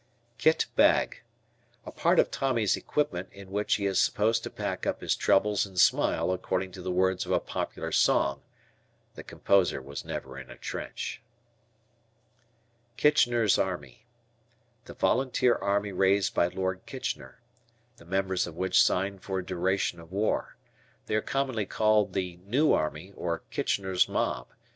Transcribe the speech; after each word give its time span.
Kit 0.39 0.65
Bag. 0.75 1.21
A 1.85 1.91
part 1.91 2.17
of 2.17 2.31
Tommy's 2.31 2.75
equipment 2.75 3.29
in 3.31 3.51
which 3.51 3.75
he 3.75 3.85
is 3.85 4.01
supposed 4.01 4.41
to 4.41 4.49
pack 4.49 4.87
up 4.87 4.99
his 5.01 5.15
troubles 5.15 5.63
and 5.63 5.79
smile, 5.79 6.31
according 6.31 6.71
to 6.71 6.81
the 6.81 6.89
words 6.89 7.23
of 7.27 7.31
a 7.31 7.39
popular 7.39 7.91
song 7.91 8.41
(the 9.13 9.23
composer 9.23 9.79
was 9.79 10.03
never 10.03 10.39
in 10.39 10.49
a 10.49 10.55
trench). 10.57 11.21
Kitchener's 12.97 13.59
Army. 13.59 14.07
The 14.85 14.95
volunteer 14.95 15.53
army 15.53 15.91
raised 15.91 16.33
by 16.33 16.47
Lord 16.47 16.87
Kitchener, 16.87 17.39
the 17.97 18.05
members 18.05 18.47
of 18.47 18.55
which 18.55 18.81
signed 18.81 19.21
for 19.21 19.43
duration 19.43 19.99
of 19.99 20.11
war. 20.11 20.55
They 21.05 21.13
are 21.13 21.21
commonly 21.21 21.67
called 21.67 22.13
the 22.13 22.37
"New 22.37 22.73
Army" 22.73 23.13
or 23.15 23.43
"Kitchener's 23.51 24.09
Mob." 24.09 24.47